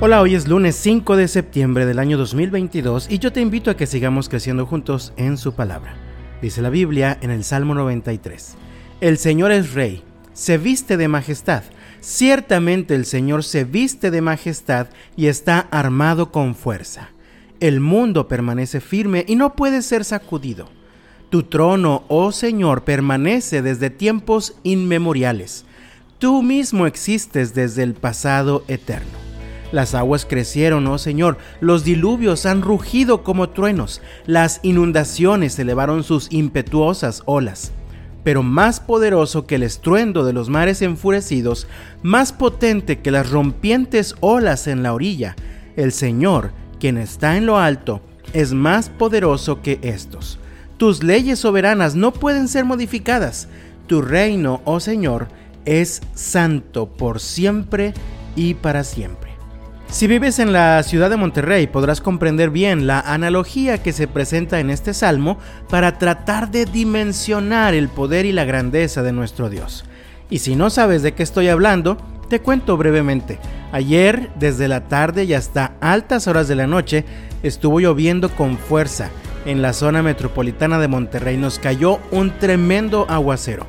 Hola, 0.00 0.22
hoy 0.22 0.36
es 0.36 0.46
lunes 0.46 0.76
5 0.76 1.16
de 1.16 1.26
septiembre 1.26 1.84
del 1.84 1.98
año 1.98 2.18
2022 2.18 3.10
y 3.10 3.18
yo 3.18 3.32
te 3.32 3.40
invito 3.40 3.68
a 3.68 3.76
que 3.76 3.88
sigamos 3.88 4.28
creciendo 4.28 4.64
juntos 4.64 5.12
en 5.16 5.36
su 5.36 5.54
palabra. 5.54 5.96
Dice 6.40 6.62
la 6.62 6.70
Biblia 6.70 7.18
en 7.20 7.32
el 7.32 7.42
Salmo 7.42 7.74
93. 7.74 8.54
El 9.00 9.18
Señor 9.18 9.50
es 9.50 9.74
Rey, 9.74 10.04
se 10.34 10.56
viste 10.56 10.96
de 10.96 11.08
majestad. 11.08 11.64
Ciertamente 12.00 12.94
el 12.94 13.06
Señor 13.06 13.42
se 13.42 13.64
viste 13.64 14.12
de 14.12 14.20
majestad 14.20 14.86
y 15.16 15.26
está 15.26 15.66
armado 15.72 16.30
con 16.30 16.54
fuerza. 16.54 17.10
El 17.58 17.80
mundo 17.80 18.28
permanece 18.28 18.80
firme 18.80 19.24
y 19.26 19.34
no 19.34 19.56
puede 19.56 19.82
ser 19.82 20.04
sacudido. 20.04 20.68
Tu 21.28 21.42
trono, 21.42 22.04
oh 22.06 22.30
Señor, 22.30 22.84
permanece 22.84 23.62
desde 23.62 23.90
tiempos 23.90 24.54
inmemoriales. 24.62 25.64
Tú 26.20 26.44
mismo 26.44 26.86
existes 26.86 27.52
desde 27.52 27.82
el 27.82 27.94
pasado 27.94 28.62
eterno. 28.68 29.27
Las 29.70 29.94
aguas 29.94 30.24
crecieron, 30.24 30.86
oh 30.86 30.98
Señor, 30.98 31.36
los 31.60 31.84
diluvios 31.84 32.46
han 32.46 32.62
rugido 32.62 33.22
como 33.22 33.50
truenos, 33.50 34.00
las 34.26 34.60
inundaciones 34.62 35.58
elevaron 35.58 36.04
sus 36.04 36.32
impetuosas 36.32 37.22
olas. 37.26 37.72
Pero 38.24 38.42
más 38.42 38.80
poderoso 38.80 39.46
que 39.46 39.56
el 39.56 39.62
estruendo 39.62 40.24
de 40.24 40.32
los 40.32 40.48
mares 40.48 40.82
enfurecidos, 40.82 41.66
más 42.02 42.32
potente 42.32 43.00
que 43.00 43.10
las 43.10 43.30
rompientes 43.30 44.14
olas 44.20 44.66
en 44.66 44.82
la 44.82 44.94
orilla, 44.94 45.36
el 45.76 45.92
Señor, 45.92 46.52
quien 46.80 46.96
está 46.96 47.36
en 47.36 47.46
lo 47.46 47.58
alto, 47.58 48.00
es 48.32 48.54
más 48.54 48.88
poderoso 48.88 49.62
que 49.62 49.78
estos. 49.82 50.38
Tus 50.78 51.02
leyes 51.02 51.40
soberanas 51.40 51.94
no 51.94 52.12
pueden 52.12 52.48
ser 52.48 52.64
modificadas. 52.64 53.48
Tu 53.86 54.00
reino, 54.00 54.60
oh 54.64 54.80
Señor, 54.80 55.28
es 55.64 56.00
santo 56.14 56.88
por 56.88 57.20
siempre 57.20 57.94
y 58.36 58.54
para 58.54 58.84
siempre. 58.84 59.27
Si 59.90 60.06
vives 60.06 60.38
en 60.38 60.52
la 60.52 60.82
ciudad 60.82 61.08
de 61.08 61.16
Monterrey 61.16 61.66
podrás 61.66 62.02
comprender 62.02 62.50
bien 62.50 62.86
la 62.86 63.00
analogía 63.00 63.82
que 63.82 63.94
se 63.94 64.06
presenta 64.06 64.60
en 64.60 64.68
este 64.68 64.92
salmo 64.92 65.38
para 65.70 65.96
tratar 65.98 66.50
de 66.50 66.66
dimensionar 66.66 67.72
el 67.72 67.88
poder 67.88 68.26
y 68.26 68.32
la 68.32 68.44
grandeza 68.44 69.02
de 69.02 69.12
nuestro 69.12 69.48
Dios. 69.48 69.84
Y 70.28 70.40
si 70.40 70.56
no 70.56 70.68
sabes 70.68 71.02
de 71.02 71.14
qué 71.14 71.22
estoy 71.22 71.48
hablando, 71.48 71.96
te 72.28 72.40
cuento 72.40 72.76
brevemente. 72.76 73.38
Ayer, 73.72 74.30
desde 74.38 74.68
la 74.68 74.88
tarde 74.88 75.24
y 75.24 75.32
hasta 75.32 75.72
altas 75.80 76.26
horas 76.28 76.48
de 76.48 76.54
la 76.54 76.66
noche, 76.66 77.06
estuvo 77.42 77.80
lloviendo 77.80 78.28
con 78.28 78.58
fuerza. 78.58 79.08
En 79.46 79.62
la 79.62 79.72
zona 79.72 80.02
metropolitana 80.02 80.78
de 80.78 80.88
Monterrey 80.88 81.38
nos 81.38 81.58
cayó 81.58 81.98
un 82.10 82.38
tremendo 82.38 83.06
aguacero. 83.08 83.66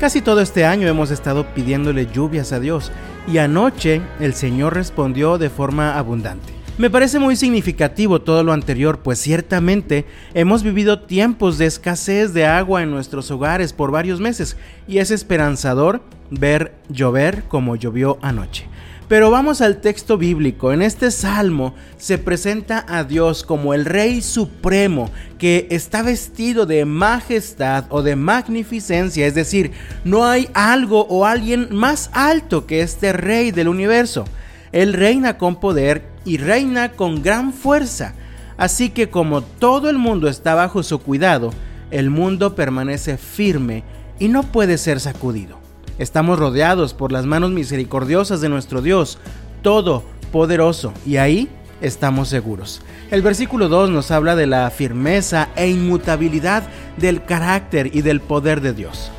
Casi 0.00 0.22
todo 0.22 0.40
este 0.40 0.64
año 0.64 0.88
hemos 0.88 1.10
estado 1.10 1.52
pidiéndole 1.54 2.06
lluvias 2.06 2.52
a 2.54 2.58
Dios 2.58 2.90
y 3.30 3.36
anoche 3.36 4.00
el 4.18 4.32
Señor 4.32 4.72
respondió 4.72 5.36
de 5.36 5.50
forma 5.50 5.98
abundante. 5.98 6.54
Me 6.78 6.88
parece 6.88 7.18
muy 7.18 7.36
significativo 7.36 8.22
todo 8.22 8.42
lo 8.42 8.54
anterior, 8.54 9.00
pues 9.00 9.18
ciertamente 9.18 10.06
hemos 10.32 10.62
vivido 10.62 11.00
tiempos 11.00 11.58
de 11.58 11.66
escasez 11.66 12.32
de 12.32 12.46
agua 12.46 12.82
en 12.82 12.90
nuestros 12.90 13.30
hogares 13.30 13.74
por 13.74 13.90
varios 13.90 14.20
meses 14.20 14.56
y 14.88 15.00
es 15.00 15.10
esperanzador 15.10 16.00
ver 16.30 16.72
llover 16.88 17.44
como 17.44 17.76
llovió 17.76 18.18
anoche. 18.22 18.68
Pero 19.10 19.28
vamos 19.32 19.60
al 19.60 19.78
texto 19.78 20.18
bíblico. 20.18 20.72
En 20.72 20.82
este 20.82 21.10
salmo 21.10 21.74
se 21.98 22.16
presenta 22.16 22.86
a 22.86 23.02
Dios 23.02 23.42
como 23.42 23.74
el 23.74 23.84
Rey 23.84 24.22
Supremo 24.22 25.10
que 25.36 25.66
está 25.72 26.02
vestido 26.02 26.64
de 26.64 26.84
majestad 26.84 27.86
o 27.88 28.02
de 28.02 28.14
magnificencia. 28.14 29.26
Es 29.26 29.34
decir, 29.34 29.72
no 30.04 30.26
hay 30.26 30.48
algo 30.54 31.08
o 31.08 31.26
alguien 31.26 31.74
más 31.74 32.08
alto 32.12 32.66
que 32.66 32.82
este 32.82 33.12
Rey 33.12 33.50
del 33.50 33.66
universo. 33.66 34.26
Él 34.70 34.92
reina 34.92 35.38
con 35.38 35.56
poder 35.56 36.04
y 36.24 36.36
reina 36.36 36.92
con 36.92 37.20
gran 37.20 37.52
fuerza. 37.52 38.14
Así 38.58 38.90
que 38.90 39.10
como 39.10 39.42
todo 39.42 39.90
el 39.90 39.98
mundo 39.98 40.28
está 40.28 40.54
bajo 40.54 40.84
su 40.84 41.00
cuidado, 41.00 41.50
el 41.90 42.10
mundo 42.10 42.54
permanece 42.54 43.18
firme 43.18 43.82
y 44.20 44.28
no 44.28 44.44
puede 44.44 44.78
ser 44.78 45.00
sacudido. 45.00 45.59
Estamos 46.00 46.38
rodeados 46.38 46.94
por 46.94 47.12
las 47.12 47.26
manos 47.26 47.50
misericordiosas 47.50 48.40
de 48.40 48.48
nuestro 48.48 48.80
Dios, 48.80 49.18
Todopoderoso, 49.60 50.94
y 51.04 51.18
ahí 51.18 51.50
estamos 51.82 52.30
seguros. 52.30 52.80
El 53.10 53.20
versículo 53.20 53.68
2 53.68 53.90
nos 53.90 54.10
habla 54.10 54.34
de 54.34 54.46
la 54.46 54.70
firmeza 54.70 55.50
e 55.56 55.68
inmutabilidad 55.68 56.62
del 56.96 57.22
carácter 57.22 57.94
y 57.94 58.00
del 58.00 58.22
poder 58.22 58.62
de 58.62 58.72
Dios. 58.72 59.10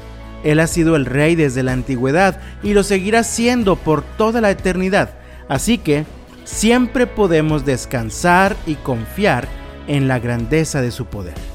Él 0.43 0.59
ha 0.59 0.65
sido 0.65 0.95
el 0.95 1.05
rey 1.05 1.35
desde 1.35 1.61
la 1.61 1.73
antigüedad 1.73 2.41
y 2.63 2.73
lo 2.73 2.81
seguirá 2.81 3.23
siendo 3.23 3.75
por 3.75 4.01
toda 4.01 4.41
la 4.41 4.49
eternidad. 4.49 5.11
Así 5.49 5.77
que 5.77 6.05
siempre 6.45 7.05
podemos 7.05 7.63
descansar 7.63 8.55
y 8.65 8.73
confiar 8.73 9.47
en 9.85 10.07
la 10.07 10.17
grandeza 10.17 10.81
de 10.81 10.89
su 10.89 11.05
poder. 11.05 11.50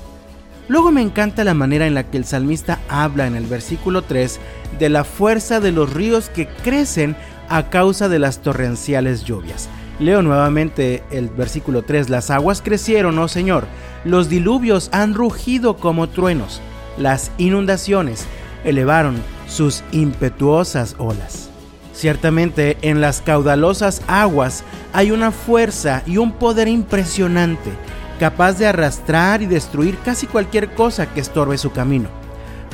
Luego 0.68 0.90
me 0.90 1.00
encanta 1.00 1.44
la 1.44 1.54
manera 1.54 1.86
en 1.86 1.94
la 1.94 2.04
que 2.04 2.16
el 2.16 2.24
salmista 2.24 2.80
habla 2.88 3.26
en 3.26 3.36
el 3.36 3.46
versículo 3.46 4.02
3 4.02 4.40
de 4.78 4.88
la 4.88 5.04
fuerza 5.04 5.60
de 5.60 5.70
los 5.70 5.92
ríos 5.92 6.28
que 6.28 6.48
crecen 6.48 7.16
a 7.48 7.70
causa 7.70 8.08
de 8.08 8.18
las 8.18 8.40
torrenciales 8.42 9.24
lluvias. 9.24 9.68
Leo 10.00 10.22
nuevamente 10.22 11.04
el 11.10 11.28
versículo 11.28 11.82
3, 11.82 12.10
las 12.10 12.30
aguas 12.30 12.62
crecieron, 12.62 13.18
oh 13.18 13.28
Señor, 13.28 13.66
los 14.04 14.28
diluvios 14.28 14.90
han 14.92 15.14
rugido 15.14 15.76
como 15.76 16.08
truenos, 16.08 16.60
las 16.98 17.30
inundaciones 17.38 18.26
elevaron 18.64 19.16
sus 19.48 19.84
impetuosas 19.92 20.96
olas. 20.98 21.48
Ciertamente 21.94 22.76
en 22.82 23.00
las 23.00 23.22
caudalosas 23.22 24.02
aguas 24.06 24.64
hay 24.92 25.12
una 25.12 25.30
fuerza 25.30 26.02
y 26.04 26.18
un 26.18 26.32
poder 26.32 26.68
impresionante 26.68 27.70
capaz 28.18 28.54
de 28.54 28.66
arrastrar 28.66 29.42
y 29.42 29.46
destruir 29.46 29.98
casi 29.98 30.26
cualquier 30.26 30.74
cosa 30.74 31.06
que 31.12 31.20
estorbe 31.20 31.58
su 31.58 31.72
camino. 31.72 32.08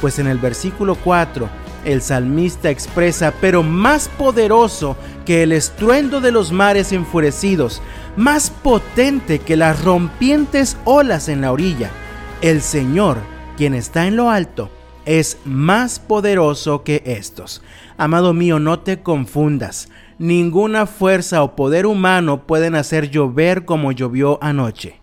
Pues 0.00 0.18
en 0.18 0.26
el 0.26 0.38
versículo 0.38 0.96
4, 0.96 1.48
el 1.84 2.02
salmista 2.02 2.70
expresa, 2.70 3.32
pero 3.40 3.62
más 3.62 4.08
poderoso 4.08 4.96
que 5.24 5.42
el 5.42 5.52
estruendo 5.52 6.20
de 6.20 6.32
los 6.32 6.52
mares 6.52 6.92
enfurecidos, 6.92 7.82
más 8.16 8.50
potente 8.50 9.38
que 9.38 9.56
las 9.56 9.82
rompientes 9.84 10.76
olas 10.84 11.28
en 11.28 11.40
la 11.40 11.52
orilla, 11.52 11.90
el 12.40 12.62
Señor, 12.62 13.18
quien 13.56 13.74
está 13.74 14.06
en 14.06 14.16
lo 14.16 14.30
alto, 14.30 14.70
es 15.04 15.38
más 15.44 15.98
poderoso 15.98 16.84
que 16.84 17.02
estos. 17.04 17.62
Amado 17.96 18.34
mío, 18.34 18.58
no 18.58 18.80
te 18.80 19.02
confundas. 19.02 19.88
Ninguna 20.18 20.86
fuerza 20.86 21.42
o 21.42 21.56
poder 21.56 21.86
humano 21.86 22.46
pueden 22.46 22.74
hacer 22.74 23.10
llover 23.10 23.64
como 23.64 23.92
llovió 23.92 24.38
anoche. 24.42 25.01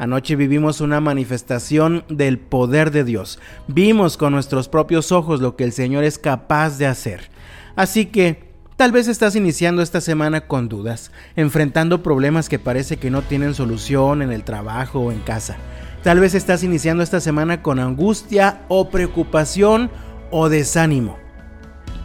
Anoche 0.00 0.34
vivimos 0.34 0.80
una 0.80 0.98
manifestación 0.98 2.04
del 2.08 2.38
poder 2.38 2.90
de 2.90 3.04
Dios. 3.04 3.38
Vimos 3.68 4.16
con 4.16 4.32
nuestros 4.32 4.66
propios 4.66 5.12
ojos 5.12 5.42
lo 5.42 5.56
que 5.56 5.64
el 5.64 5.72
Señor 5.72 6.04
es 6.04 6.18
capaz 6.18 6.78
de 6.78 6.86
hacer. 6.86 7.28
Así 7.76 8.06
que 8.06 8.50
tal 8.76 8.92
vez 8.92 9.08
estás 9.08 9.36
iniciando 9.36 9.82
esta 9.82 10.00
semana 10.00 10.46
con 10.46 10.70
dudas, 10.70 11.12
enfrentando 11.36 12.02
problemas 12.02 12.48
que 12.48 12.58
parece 12.58 12.96
que 12.96 13.10
no 13.10 13.20
tienen 13.20 13.52
solución 13.52 14.22
en 14.22 14.32
el 14.32 14.42
trabajo 14.42 15.00
o 15.00 15.12
en 15.12 15.20
casa. 15.20 15.58
Tal 16.02 16.18
vez 16.18 16.34
estás 16.34 16.64
iniciando 16.64 17.02
esta 17.02 17.20
semana 17.20 17.60
con 17.60 17.78
angustia 17.78 18.62
o 18.68 18.88
preocupación 18.88 19.90
o 20.30 20.48
desánimo. 20.48 21.18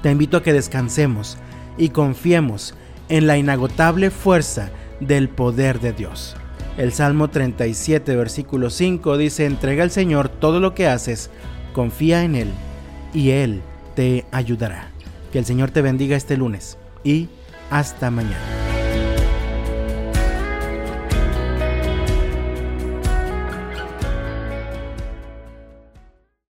Te 0.03 0.11
invito 0.11 0.35
a 0.35 0.44
que 0.44 0.51
descansemos 0.51 1.38
y 1.78 1.89
confiemos 1.89 2.75
en 3.07 3.25
la 3.25 3.38
inagotable 3.38 4.11
fuerza 4.11 4.69
del 5.00 5.29
poder 5.29 5.79
de 5.79 5.94
Dios. 5.94 6.35
El 6.78 6.91
Salmo 6.91 7.30
37, 7.30 8.16
versículo 8.16 8.69
5 8.69 9.18
dice, 9.18 9.46
entrega 9.46 9.84
al 9.84 9.91
Señor 9.91 10.28
todo 10.28 10.59
lo 10.59 10.75
que 10.75 10.88
haces, 10.88 11.30
confía 11.74 12.24
en 12.24 12.36
Él 12.36 12.50
y 13.13 13.30
Él 13.30 13.62
te 13.96 14.25
ayudará. 14.31 14.91
Que 15.31 15.40
el 15.40 15.46
Señor 15.46 15.72
te 15.72 15.81
bendiga 15.81 16.18
este 16.18 16.35
lunes 16.35 16.78
y 17.03 17.30
hasta 17.70 18.11
mañana. 18.11 18.54